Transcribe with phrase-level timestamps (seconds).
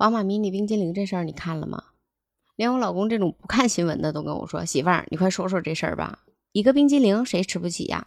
[0.00, 1.84] 宝马迷你冰激凌这事儿你看了吗？
[2.56, 6.20] 连我老公这种不看新闻的都跟我说：“媳妇儿，你快说说这事儿吧。
[6.52, 8.06] 一个冰激凌谁吃不起呀？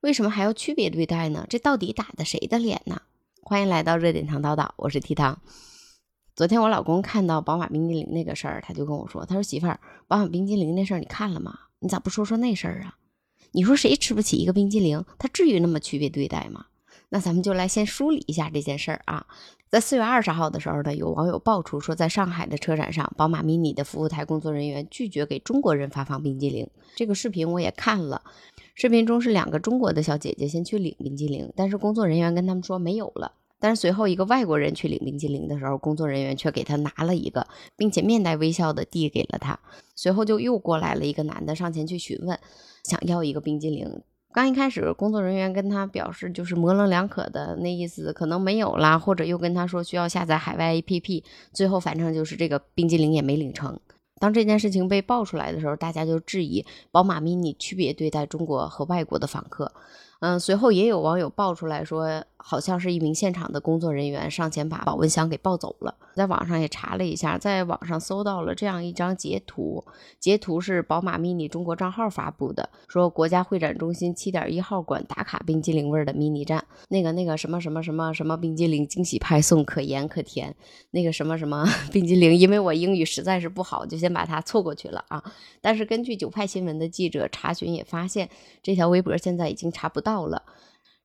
[0.00, 1.46] 为什么还要区别对待呢？
[1.48, 3.02] 这到底打的谁的脸呢？”
[3.40, 5.40] 欢迎来到热点糖叨叨，我是提糖。
[6.34, 9.78] 昨天我老公看到宝马冰激凌那个事儿，他就跟我说：“他说媳妇儿，
[10.08, 11.56] 宝马冰激凌那事儿你看了吗？
[11.78, 12.96] 你咋不说说那事儿啊？
[13.52, 15.04] 你说谁吃不起一个冰激凌？
[15.20, 16.66] 他至于那么区别对待吗？”
[17.10, 19.26] 那咱们就来先梳理一下这件事儿啊。
[19.70, 26.66] 在四月二十号的时候呢，有网友爆出说，在上海的车展上，宝马 mini 的服务台工作人员拒绝给中国人发放冰激凌。
[26.96, 28.22] 这个视频我也看了，
[28.74, 33.32] 视频中是两个中国的小姐姐先去领冰激凌，但是工作人员跟他们说没有了。
[33.60, 37.46] 但是随后一个外国人去领冰激凌的时候，工作人员却给他拿了一个，
[37.76, 39.58] 并且面带微笑的递给了他。
[39.96, 42.38] 随后就又过来了一个男的上前去询问，
[42.84, 44.00] 想要一个冰激凌。
[44.32, 51.24] 刚一开始，工作人员跟他表示就是模棱两可的那意思，可能没有啦，或者又跟他说需要下载海外 APP。
[51.52, 53.78] 最后反正就是这个冰激凌也没领成。
[54.20, 59.72] 当这件事情被爆出来的时候，大家就质疑宝马 mini 区别对待中国和外国的访客。
[60.20, 65.94] 嗯，随后也有网友爆出来说，好像是一名现场的工作人员上前把保温箱给抱走了。
[66.16, 69.84] 在网上也查了一下，在网上搜到了这样一张截图，
[70.18, 80.52] 截图是宝马 mini 中国账号发布的，说国家会展中心七点一号馆打卡冰激凌味的 mini 站，那个那个什么什么什么什么冰激凌惊喜派送，可盐可甜，
[80.90, 85.22] 那个什么什么 冰激凌，因为我英语实在是不好，就先把它错过去了啊。
[85.60, 88.28] 但是根据九派新闻的记者查询也发现，
[88.60, 90.08] 这条微博现在已经查不到。
[90.08, 90.42] 到了，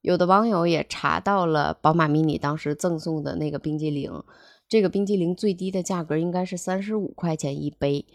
[0.04, 4.12] 有的网友也查到了宝马 mini 当时赠送的那个冰激凌，
[4.68, 8.06] 这个冰激凌最低的价格应该是三十五块钱一杯。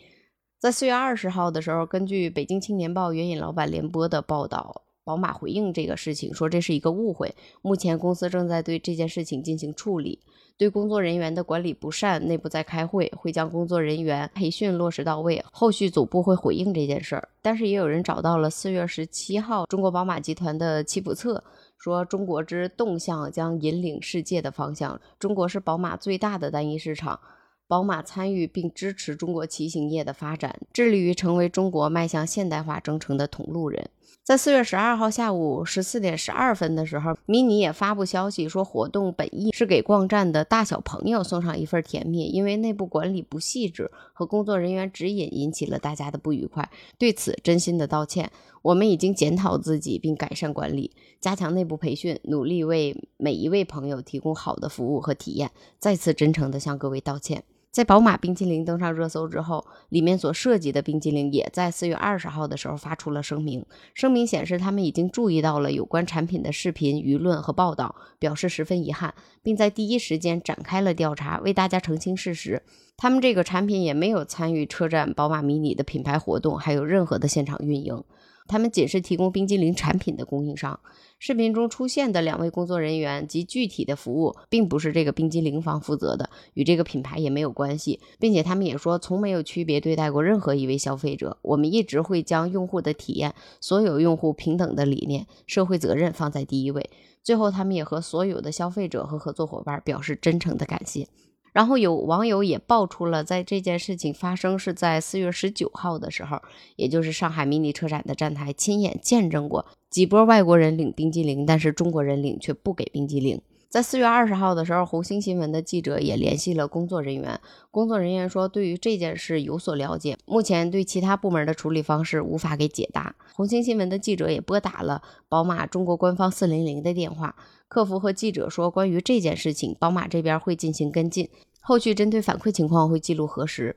[0.58, 10.20] 在四月二十号的时候，根据北京青年报援引老板联播的报道，宝马回应这个事情，说这是一个误会，目前公司正在对这件事情进行处理。
[10.58, 15.42] 对工作人员的管理不善，内部在开会，会将工作人员培训落实到位。
[15.52, 17.28] 后续总部会回应这件事儿。
[17.40, 21.44] 但是也有人找到了四月十七号中国宝马集团的七普策，
[21.78, 25.00] 说中国之动向将引领世界的方向。
[25.18, 27.20] 中国是宝马最大的单一市场，
[27.68, 33.88] 宝马参与并支持中国骑行业的发展，致力于成为中国迈向现代化征程的同路人。
[34.28, 48.30] 在四月十二号下午十四点十二分的时候，迷你也发布消息说，活动本意是给逛站的大小朋友送上一份甜蜜，因为内部管理不细致和工作人员指引引起了大家的不愉快，对此真心的道歉。
[48.60, 50.90] 我们已经检讨自己并改善管理，
[51.22, 55.50] 加强内部培训，努力为每一位朋友提供好的服务和体验。
[55.78, 57.44] 再次真诚的向各位道歉。
[57.70, 63.64] 在宝马冰淇淋登上热搜之后，里面所涉及的冰淇淋也在四月二十号的时候发出了声明。
[63.94, 72.62] 声明显示，他们已经注意到了有关产品的视频、舆论和报道，表示十分遗憾，并在第一时间展开了调查，为大家澄清事实。
[72.96, 78.02] 他们这个产品也没有参与车展宝马迷你的品牌活动，还有任何的现场运营。
[78.48, 80.80] 他们仅是提供冰激凌产品的供应商。
[81.20, 91.36] 视频中出现的两位工作人员及具体的服务，并不是这个冰激凌方负责的，与这个品牌也没有关系，并且他们也说从没有区别对待过任何一位消费者。
[91.42, 96.88] 我们一直会将用户的体验、所有用户平等的理念、社会责任放在第一位。
[97.22, 101.08] 最后，他们也和所有的消费者和合作伙伴表示真诚的感谢。
[101.52, 106.40] 然后有网友也爆出了，在这件事情发生是在四月十九号的时候，
[106.76, 113.40] 也就是上海迷你车展的站台，亲眼见证过几波外国人领冰激凌，但是中国人领却不给冰激凌。
[113.68, 117.38] 在四月二十号的时候，红星新闻的记者也联系了工作人员，
[117.70, 123.14] 工作人员说对于这件事有所了解，目前对其他部门的处理方式无法给解答。
[123.34, 127.36] 红星新闻的记者也拨打了宝马中国官方四零零的电话，
[127.68, 131.28] 客服和记者说，关于这件事情，宝马这边会进行跟进。
[131.60, 133.76] 后续针对反馈情况会记录核实。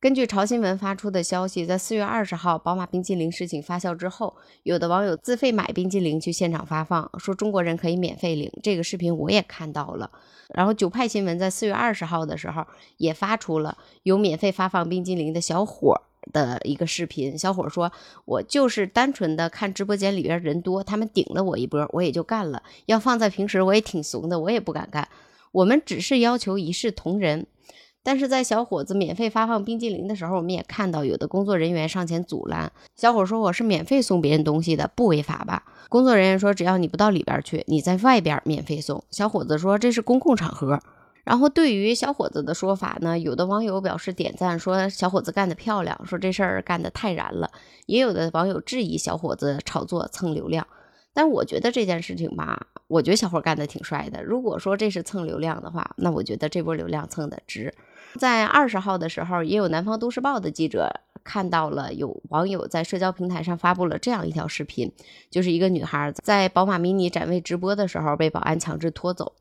[0.00, 8.50] 根据潮新闻发出的消息，在四月二十号宝马冰激凌事情发酵之后，有的网友自费买冰激凌去现场发放，说中国人可以免费领。
[8.62, 10.10] 这个视频我也看到了。
[10.54, 12.66] 然后九派新闻在四月二十号的时候
[12.96, 16.00] 也发出了有免费发放冰激凌的小伙
[16.32, 17.36] 的一个视频。
[17.36, 17.92] 小伙说
[18.24, 22.62] ：“我就是单纯的看直播间里边人多，他们顶了我一波，我也就干了。
[22.86, 25.06] 要放在平时，我也挺怂的，我也不敢干。”
[25.52, 27.44] 我们只是要求一视同仁，
[28.02, 32.72] 但是在小伙子免费发放冰激凌的时候，我们也看到有的工作人员上前阻拦。
[32.96, 40.80] 小伙说：“我是免费送别人东西的，不违法吧？”工作人员说：“只要你不到里边去，你在外边免费送。”小伙子说：“这是公共场合。”
[41.24, 47.50] 然后对于小伙子的说法呢，有的网友表示点赞，说小伙子干得漂亮，说这事儿干得太燃了。
[47.84, 50.66] 也有的网友质疑小伙子炒作蹭流量。
[51.12, 52.68] 但我觉得这件事情吧。
[52.86, 54.22] 我觉得小伙干的挺帅的。
[54.24, 57.72] 如果说这是蹭流量的话，那我觉得这波流量蹭的值。
[58.18, 60.90] 在二十号的时候，也有南方都市报的记者
[61.22, 64.92] 看到了有网友在社交平台上发布了这样一条视频，
[65.30, 69.32] 就是一个女孩在宝马 mini 展位直播的时候被保安强制拖走。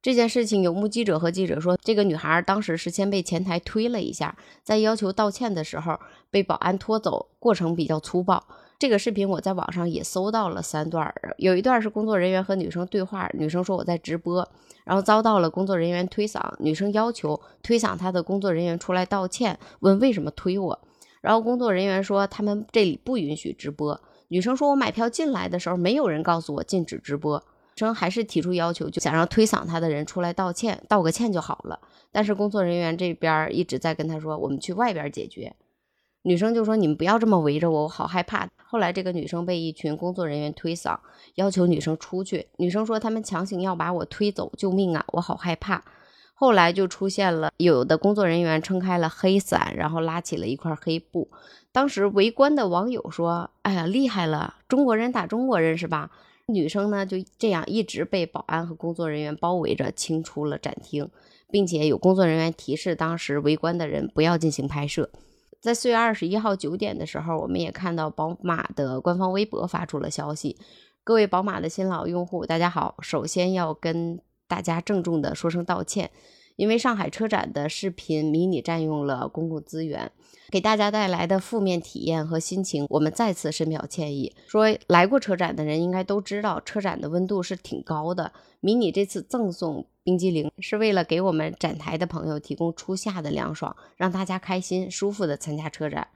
[0.00, 5.98] 这件事情有目击者和记者说，这个女孩当时是先被前台推了一下，在要求道歉的时候
[6.28, 8.44] 被保安拖走，过程比较粗暴。
[8.82, 14.44] 这个视频我在网上也搜到了三段，有一段是工作人员和女生对话，女生说我在直播，
[14.82, 20.80] 然后遭到了工作人员推搡，女生要求推搡她的工作人员出来道歉，问为什么推我，
[21.20, 27.40] 然后工作人员说他们这里不允许直播，女生说我买票进来的时候没有人告诉我禁止直播。
[27.76, 31.78] 生还是提出要求，就想让推搡他的人出来道歉，道个歉就好了。
[32.10, 35.54] 但是工作人员这边一直在跟他说：“我们去外边解决。”
[36.22, 40.96] 女生就说：“你们不要这么围着我，我好害怕。”后来这个女生被一群工作人员推搡，
[41.34, 42.46] 要求女生出去。
[42.58, 45.04] 女生说：“他们强行要把我推走，救命啊！
[45.08, 45.82] 我好害怕。”
[46.34, 51.28] 后来就出现了有的工作人员撑开了黑伞，然后拉起了一块黑布。
[51.70, 56.10] 当时围观的网友说：“哎呀，厉害了，中国人打中国人是吧？”
[56.46, 61.08] 女生呢就这样一直被保安和工作人员包围着，清出了展厅，
[61.50, 65.08] 并且有工作人员提示当时围观的人不要进行拍摄。
[65.62, 70.58] 在四月二十一号九点的时候，我们也看到宝马的官方微博发出了消息：
[71.04, 76.10] 各位宝马的新老用户，大家好，首先要跟大家郑重的说声道歉。
[76.56, 80.10] 因为上海车展的视频迷你占用了公共资源，
[80.50, 84.34] 给大家带来的负面体验和心情，我们再次深表歉意。
[84.46, 88.32] 说来过车展的人应该都知道，车展的温度是挺高的。
[88.60, 96.06] 迷你这次赠送冰激凌，是为了给我们展台的朋友提供初夏的凉爽，让大家开心舒服的参加车展。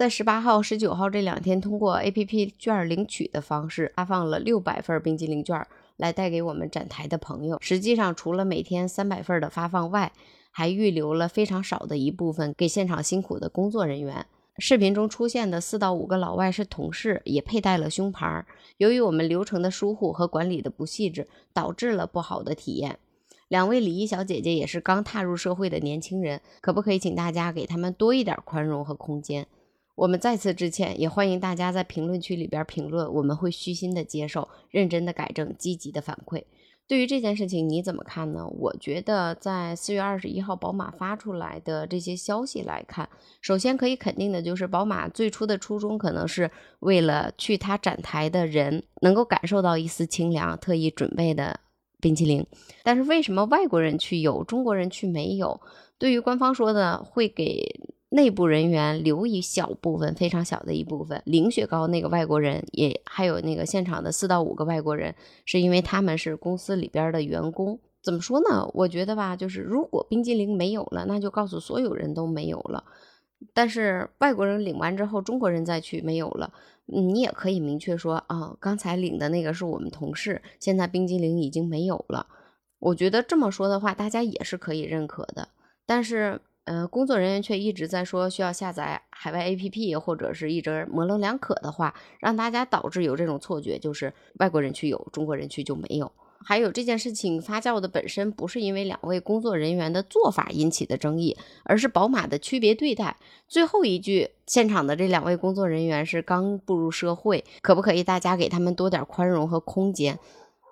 [0.00, 5.62] 在十八号、十九号这两天，通过 APP 券领取的方式发放了六百份冰激凌券。
[5.98, 10.10] 来带给我们展台的朋友，实际上除了每天三百份的发放外，
[10.50, 14.24] 还预留了非常少的一部分给现场辛苦的工作人员。
[14.56, 18.46] 视频中出现的四到五个老外是同事，也佩戴了胸牌。
[18.78, 22.98] 由于我们流程的疏忽和管理的不细致，导致了不好的体验。
[23.48, 29.46] 两位礼仪小姐姐也是刚踏入社会的年轻人，可不可以请大家给他们多一点宽容和空间？
[30.00, 36.42] 我们再次致歉，也欢迎大家在评论区里边评论，我们会虚心的接受，认真的改正，积极的反馈。
[36.88, 38.46] 对于这件事情你怎么看呢？
[38.46, 43.06] 我觉得在四月二十一号宝马发出来的这些消息来看，
[43.42, 51.60] 首先可以肯定的就是宝马最初的初衷可能是为了去他展台的人能够感受到一丝清凉，特意准备的
[52.00, 52.46] 冰淇淋。
[52.82, 55.60] 但是为什么外国人去有，中国人去没有？
[55.98, 57.78] 对于官方说的会给。
[58.12, 61.22] 内部人员留一小部分，非常小的一部分。
[61.24, 65.14] 领雪糕那个外国人，也还有那个现场的四到五个外国人，
[65.44, 67.78] 是因为他们是公司里边的员工。
[68.02, 68.68] 怎么说呢？
[68.74, 72.82] 我觉得吧，就是如果冰激凌没有了，那就告诉所有人都没有了。
[73.54, 76.52] 但是外国人领完之后，中国人再去没有了，
[76.86, 82.26] 你也可以明确说啊，刚才领的那个是我们同事，现在冰激凌已经没有了。
[82.80, 85.46] 我觉得这么说的话，大家也是可以认可的。
[85.86, 86.40] 但是。
[86.70, 96.12] 呃，工作人员却一直在说需要下载海外 APP，或者是一直模棱两可的话，让大家导致有这种错觉，就是外国人去有，中国人去就没有。
[96.44, 103.16] 还有这件事情发酵的本身不是因为两位工作人员的做法引起的争议，而是宝马的区别对待。
[103.48, 110.20] 最后一句，现场的这两位工作人员是刚步入社会，可不可以大家给他们多点宽容和空间？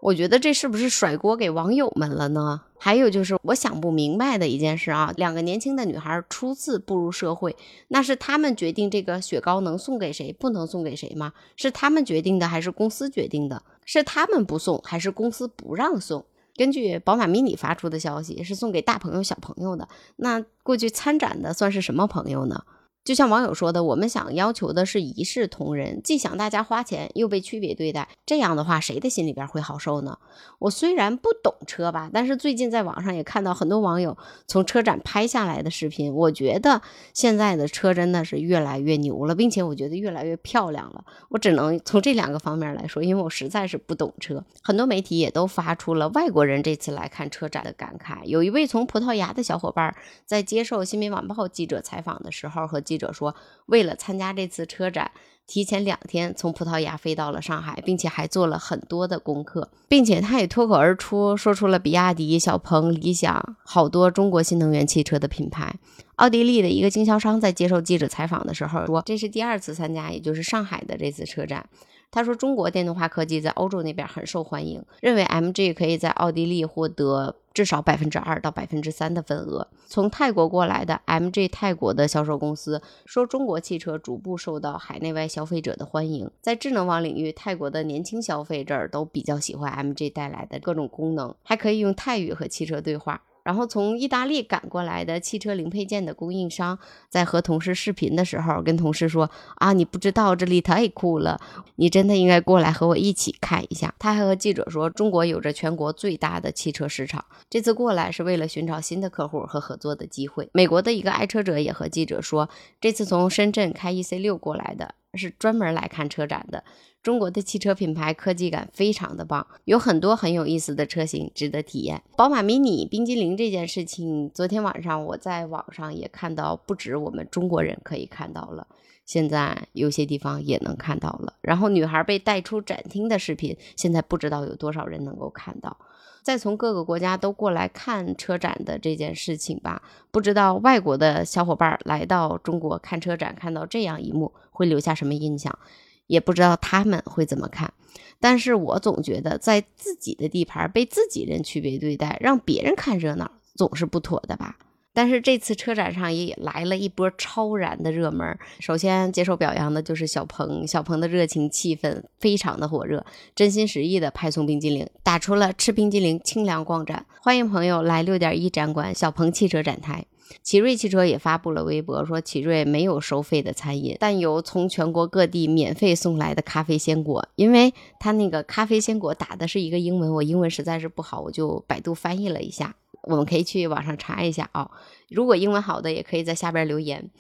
[0.01, 2.63] 我觉得这是不是甩锅给网友们了呢？
[2.79, 7.57] 还有就是我想不明白的一件事啊，两个年轻的女孩初次步入社会，
[7.89, 11.33] 那是他们决定这个雪糕能送给谁，不能送给谁吗？
[11.57, 13.63] 是他们决定的还是公司决定的？
[13.85, 16.25] 是他们不送还是公司不让送？
[16.55, 19.89] 根据宝马迷你发出的消息，是送给大朋友小朋友的。
[20.17, 22.63] 那过去参展的算是什么朋友呢？
[23.09, 30.19] 就像网友说的，我们想要求的是一视同仁，既想大家花钱，又被区别对待，这样的话，谁的心里边会好受呢？
[30.59, 36.83] 我虽然不懂车吧，但是最近在网上也看到很多网友从车展拍下来的视频，我觉得
[37.15, 41.03] 现在的车真的是越来越牛了，并且我觉得越来越漂亮了。
[41.31, 44.45] 我只能从这两个方面来说，因为我实在是不懂车。
[44.63, 48.23] 很多媒体也都发出了外国人这次来看车展的感慨。
[48.27, 49.97] 有一位从葡萄牙的小伙伴
[50.27, 52.98] 在接受新民晚报记者采访的时候和记。
[52.99, 53.35] 者说，
[53.67, 55.11] 为了参加这次车展，
[55.47, 65.77] 提前两天从葡萄牙飞到了上海，并且还做了很多的功课，并且他也脱口而出说出了比亚迪、小鹏、理想好多中国新能源汽车的品牌。
[66.17, 71.65] 奥地利的一个经销商在接受记者采访的时候说，这是第二次参加，也就是上海的这次车展。
[72.11, 79.69] 他说中国电动化科技在欧洲那边很受欢迎，认为 MG 可以在奥地利获得至少百分之二到百分之三的份额。
[79.87, 93.23] 从泰国过来的 MG 泰国的销售公司说，中国汽车逐步受到海内外消费者的欢迎，在智能网领域，泰国的年轻消费者都比较喜欢 MG 带来的各种功能，还可以用泰语和汽车对话。
[93.49, 96.79] 然后从意大利赶过来的汽车零配件的供应商，
[97.09, 101.41] 在和同事视频的时候，跟同事说：“啊，你不知道这里太酷了，
[101.77, 112.51] 你真的应该过来和我一起看一下。”他还和记者说：“中国有着全国最大的汽车市场，这次过来是为了寻找新的客户和合作的机会。”美国的一个爱车者也和记者说
[112.83, 116.65] ：“这次从深圳开 EC 六过来的。”是专门来看车展的。
[117.03, 122.03] 中国的汽车品牌科技感非常的棒，有很多很有意思的车型值得体验。
[122.17, 128.67] 宝马 mini 冰激凌这件事情，昨天晚上我在网上也看到，不止我们中国人可以看到了，
[129.07, 131.35] 现在有些地方也能看到了。
[131.41, 135.75] 然后女孩被带出展厅的视频，现在不知道有多少人能够看到。
[136.23, 145.59] 再从各个国家都过来看车展的这件事情吧，不知道外国的小伙伴来到中国看车展，看到这样一幕会留下什么印象，
[146.07, 147.73] 也不知道他们会怎么看。
[148.21, 154.57] 但是我总觉得在自己的地盘被自己人区别对待，让别人看热闹，总是不妥的吧。
[154.99, 158.37] 但是这次车展上也来了一波超燃的热门。
[158.59, 170.05] 首先接受表扬的就是小鹏，小鹏的热情气氛非常的火热，真心实意的派送冰激凌，打出了吃冰激凌清凉逛展，欢迎朋友来六点一展馆小鹏汽车展台。
[170.43, 177.29] 奇瑞汽车也发布了微博，说奇瑞没有收费的餐饮，但有从全国各地免费送来的咖啡鲜果。
[177.37, 182.75] 因为他那个咖啡鲜果打的是一个英文，我英文实在是不好，我就百度翻译了一下。
[183.09, 184.71] 我们可以去网上查一下啊，
[185.09, 187.11] 如果英文好的，也可以在下边留言。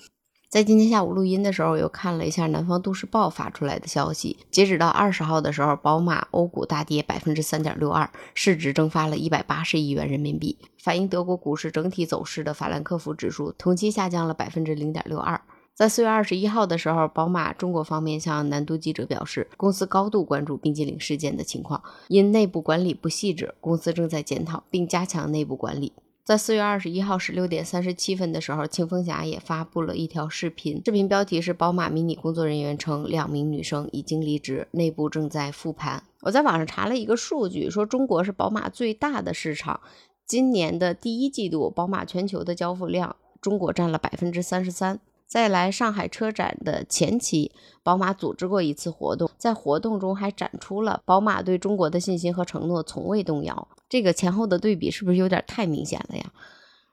[0.50, 10.59] 在今天下午录音的时候，我又看了一下南方都市报发出来的消息，截止到二十号的时候，宝马欧股大跌百分之三点六二，市值蒸发了一百八十亿元人民币。
[10.78, 15.40] 反映德国股市整体走势的法兰克福指数同期下降了百分之零点六二。
[15.78, 25.92] 在四月二十一号的时候，宝马中国方面向南都记者表示，公司高度关注冰激凌事件的情况，因内部管理不细致，公司正在检讨并加强内部管理。
[26.25, 36.02] 在四月二十一号十六点三十七分的时候，青风侠也发布了一条视频，视频标题是“宝马 mini 工作人员称两名女生已经离职，内部正在复盘”。
[36.23, 39.78] 我在网上查了一个数据，说中国是宝马最大的市场，
[40.26, 44.99] 今年的第一季度，宝马全球的交付量，中国占了百分之三十三。
[45.28, 53.68] 在来上海车展的前期，宝马组织过一次活动，在活动中还展出了宝马对中国的信心和承诺从未动摇。
[53.90, 56.32] 这个前后的对比是不是有点太明显了呀？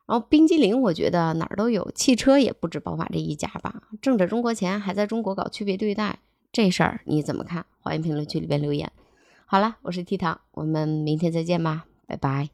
[0.06, 3.82] 然后冰激凌，我觉得哪儿都有，汽车也不止宝马这一家吧？
[4.02, 6.20] 挣着中国钱还在中国搞区别对待，
[6.52, 7.66] 这事儿你怎么看？
[7.80, 8.92] 欢迎评论区里边留言。
[9.46, 12.50] 好了，我是 T 糖，我们明天再见吧，拜拜。